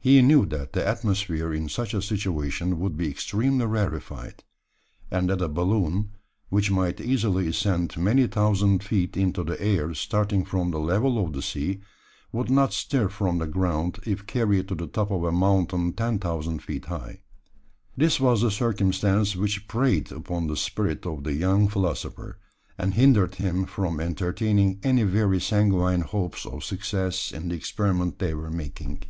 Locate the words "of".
11.22-11.34, 15.10-15.24, 21.04-21.24, 26.46-26.64